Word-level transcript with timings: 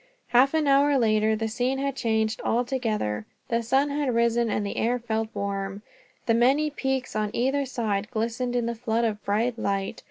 Half 0.29 0.55
an 0.55 0.65
hour 0.65 0.97
later 0.97 1.35
the 1.35 1.47
scene 1.47 1.77
had 1.77 1.95
changed 1.95 2.41
altogether. 2.43 3.27
The 3.49 3.61
sun 3.61 3.91
had 3.91 4.15
risen, 4.15 4.49
and 4.49 4.65
the 4.65 4.77
air 4.77 4.97
felt 4.97 5.29
warm. 5.35 5.83
The 6.25 6.33
many 6.33 6.71
peaks 6.71 7.15
on 7.15 7.29
either 7.33 7.67
side 7.67 8.09
glistened 8.09 8.55
in 8.55 8.65
the 8.65 8.73
flood 8.73 9.05
of 9.05 9.23
bright 9.23 9.59
light. 9.59 9.99